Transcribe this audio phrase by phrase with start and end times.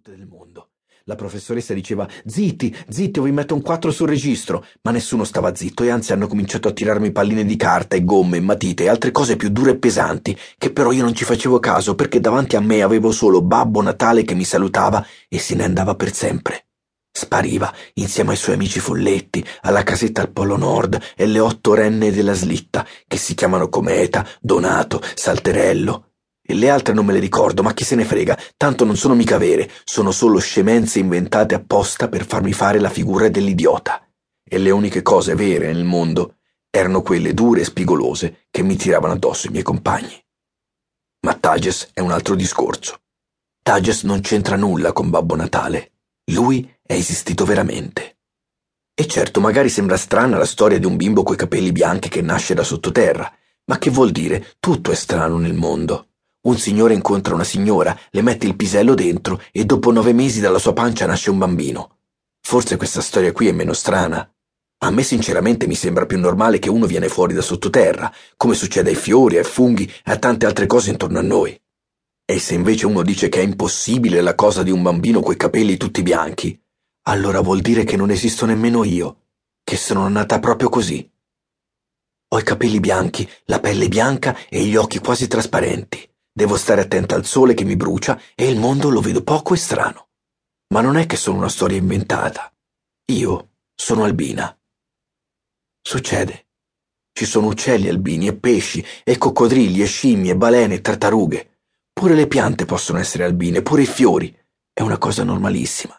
[0.00, 0.70] brutte del mondo.
[1.04, 5.54] La professoressa diceva zitti, zitti o vi metto un 4 sul registro, ma nessuno stava
[5.54, 8.88] zitto e anzi hanno cominciato a tirarmi palline di carta e gomme e matite e
[8.88, 12.56] altre cose più dure e pesanti, che però io non ci facevo caso perché davanti
[12.56, 16.66] a me avevo solo Babbo Natale che mi salutava e se ne andava per sempre.
[17.12, 22.12] Spariva insieme ai suoi amici folletti, alla casetta al Polo Nord e le otto renne
[22.12, 26.09] della slitta, che si chiamano Cometa, Donato, Salterello.
[26.50, 29.14] E le altre non me le ricordo, ma chi se ne frega, tanto non sono
[29.14, 34.04] mica vere, sono solo scemenze inventate apposta per farmi fare la figura dell'idiota.
[34.42, 39.12] E le uniche cose vere nel mondo erano quelle dure e spigolose che mi tiravano
[39.12, 40.20] addosso i miei compagni.
[41.20, 42.98] Ma Tages è un altro discorso.
[43.62, 45.92] Tages non c'entra nulla con Babbo Natale.
[46.32, 48.18] Lui è esistito veramente.
[48.92, 52.54] E certo, magari sembra strana la storia di un bimbo coi capelli bianchi che nasce
[52.54, 53.32] da sottoterra,
[53.66, 54.56] ma che vuol dire?
[54.58, 56.06] Tutto è strano nel mondo.
[56.42, 60.58] Un signore incontra una signora, le mette il pisello dentro e dopo nove mesi dalla
[60.58, 61.98] sua pancia nasce un bambino.
[62.40, 64.26] Forse questa storia qui è meno strana.
[64.82, 68.88] A me sinceramente mi sembra più normale che uno viene fuori da sottoterra, come succede
[68.88, 71.60] ai fiori, ai funghi e a tante altre cose intorno a noi.
[72.24, 75.76] E se invece uno dice che è impossibile la cosa di un bambino coi capelli
[75.76, 76.58] tutti bianchi,
[77.02, 79.24] allora vuol dire che non esisto nemmeno io,
[79.62, 81.06] che sono nata proprio così.
[82.28, 86.09] Ho i capelli bianchi, la pelle bianca e gli occhi quasi trasparenti.
[86.40, 89.58] Devo stare attenta al sole che mi brucia e il mondo lo vedo poco e
[89.58, 90.08] strano.
[90.68, 92.50] Ma non è che sono una storia inventata.
[93.12, 94.58] Io sono albina.
[95.82, 96.46] Succede.
[97.12, 101.58] Ci sono uccelli albini e pesci e coccodrilli e scimmie, balene e tartarughe.
[101.92, 104.34] Pure le piante possono essere albine, pure i fiori.
[104.72, 105.94] È una cosa normalissima.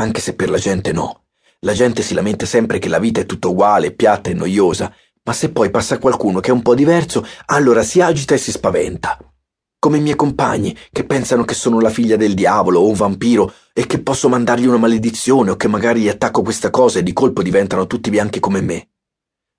[0.00, 1.26] Anche se per la gente no.
[1.60, 4.92] La gente si lamenta sempre che la vita è tutta uguale, piatta e noiosa,
[5.24, 8.50] ma se poi passa qualcuno che è un po' diverso, allora si agita e si
[8.50, 9.18] spaventa.
[9.78, 13.52] Come i miei compagni, che pensano che sono la figlia del diavolo o un vampiro
[13.72, 17.12] e che posso mandargli una maledizione o che magari gli attacco questa cosa e di
[17.12, 18.90] colpo diventano tutti bianchi come me.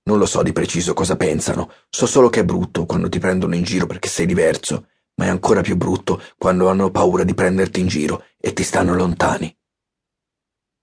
[0.05, 3.55] Non lo so di preciso cosa pensano, so solo che è brutto quando ti prendono
[3.55, 7.79] in giro perché sei diverso, ma è ancora più brutto quando hanno paura di prenderti
[7.79, 9.53] in giro e ti stanno lontani.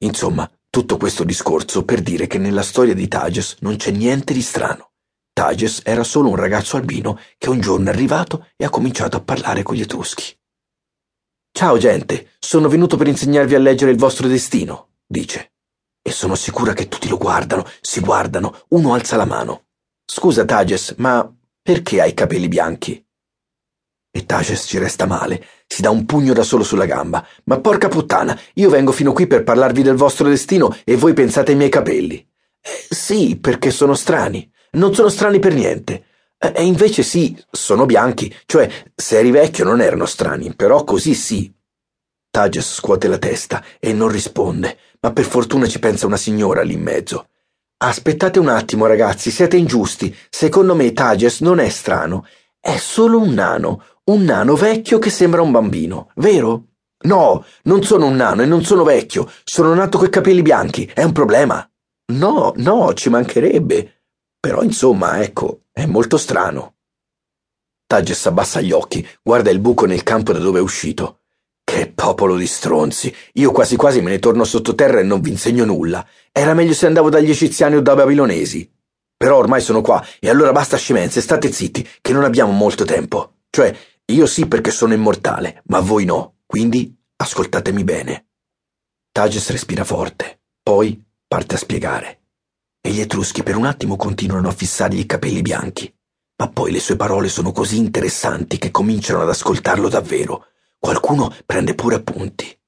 [0.03, 4.41] Insomma, tutto questo discorso per dire che nella storia di Tages non c'è niente di
[4.41, 4.93] strano.
[5.33, 9.21] Tages era solo un ragazzo albino che un giorno è arrivato e ha cominciato a
[9.21, 10.33] parlare con gli Etruschi.
[11.53, 15.55] Ciao gente, sono venuto per insegnarvi a leggere il vostro destino, dice.
[16.03, 19.65] E sono sicura che tutti lo guardano, si guardano, uno alza la mano.
[20.05, 21.29] Scusa Tages, ma
[21.61, 23.05] perché hai i capelli bianchi?
[24.13, 27.25] E Tages ci resta male, si dà un pugno da solo sulla gamba.
[27.45, 31.53] Ma porca puttana, io vengo fino qui per parlarvi del vostro destino e voi pensate
[31.53, 32.17] ai miei capelli.
[32.61, 34.51] Eh, sì, perché sono strani.
[34.73, 36.05] Non sono strani per niente.
[36.39, 41.15] Eh, e invece sì, sono bianchi, cioè se eri vecchio non erano strani, però così
[41.15, 41.53] sì.
[42.31, 46.75] Tages scuote la testa e non risponde, ma per fortuna ci pensa una signora lì
[46.75, 47.29] in mezzo.
[47.83, 50.15] Aspettate un attimo, ragazzi, siete ingiusti.
[50.29, 52.27] Secondo me Tages non è strano,
[52.61, 56.65] è solo un nano, un nano vecchio che sembra un bambino, vero?
[57.03, 61.03] No, non sono un nano e non sono vecchio, sono nato coi capelli bianchi, è
[61.03, 61.67] un problema.
[62.13, 64.03] No, no, ci mancherebbe.
[64.41, 66.75] Però insomma, ecco, è molto strano.
[67.87, 71.21] Tages abbassa gli occhi, guarda il buco nel campo da dove è uscito.
[71.63, 73.15] Che popolo di stronzi!
[73.35, 76.05] Io quasi quasi me ne torno sottoterra e non vi insegno nulla.
[76.33, 78.69] Era meglio se andavo dagli egiziani o dai babilonesi.
[79.17, 83.35] Però ormai sono qua e allora basta scemenze, state zitti, che non abbiamo molto tempo.
[83.51, 83.77] Cioè,
[84.11, 88.29] io sì perché sono immortale, ma voi no, quindi ascoltatemi bene.
[89.13, 92.23] Tages respira forte, poi parte a spiegare.
[92.81, 95.93] E gli etruschi per un attimo continuano a fissargli i capelli bianchi,
[96.37, 100.47] ma poi le sue parole sono così interessanti che cominciano ad ascoltarlo davvero.
[100.79, 102.59] Qualcuno prende pure appunti.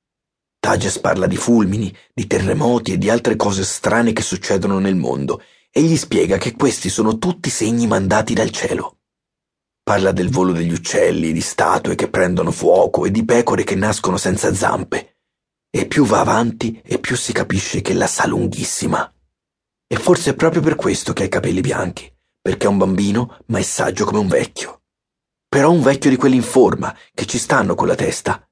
[0.59, 5.43] Tages parla di fulmini, di terremoti e di altre cose strane che succedono nel mondo
[5.71, 8.99] e gli spiega che questi sono tutti segni mandati dal cielo.
[9.85, 14.17] Parla del volo degli uccelli, di statue che prendono fuoco e di pecore che nascono
[14.17, 15.17] senza zampe.
[15.69, 19.13] E più va avanti e più si capisce che la sa lunghissima.
[19.89, 22.09] E forse è proprio per questo che ha i capelli bianchi,
[22.41, 24.83] perché è un bambino ma è saggio come un vecchio.
[25.49, 28.49] Però un vecchio di quelli in forma, che ci stanno con la testa.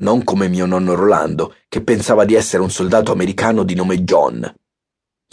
[0.00, 4.52] Non come mio nonno Rolando, che pensava di essere un soldato americano di nome John.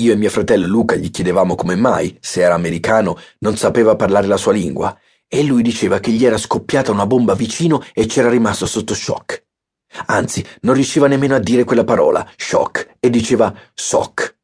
[0.02, 4.28] Io e mio fratello Luca gli chiedevamo come mai, se era americano, non sapeva parlare
[4.28, 4.96] la sua lingua,
[5.34, 9.46] e lui diceva che gli era scoppiata una bomba vicino e c'era rimasto sotto shock.
[10.08, 14.40] Anzi, non riusciva nemmeno a dire quella parola, shock, e diceva sock.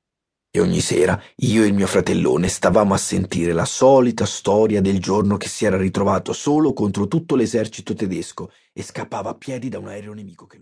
[0.49, 5.01] E ogni sera io e il mio fratellone stavamo a sentire la solita storia del
[5.01, 9.79] giorno che si era ritrovato solo contro tutto l'esercito tedesco e scappava a piedi da
[9.79, 10.55] un aereo nemico che